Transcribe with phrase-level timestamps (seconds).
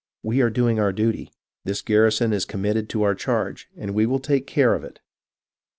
[0.23, 1.31] We are doing our duty;
[1.63, 4.99] this garrison is committed to our charge, and we will take care of it.